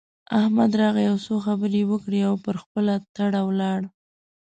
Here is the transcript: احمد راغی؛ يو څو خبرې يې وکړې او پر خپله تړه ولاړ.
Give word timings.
احمد 0.39 0.71
راغی؛ 0.81 1.03
يو 1.09 1.17
څو 1.25 1.33
خبرې 1.45 1.79
يې 1.83 1.87
وکړې 1.91 2.21
او 2.29 2.35
پر 2.45 2.55
خپله 2.63 2.93
تړه 3.15 3.41
ولاړ. 3.49 3.79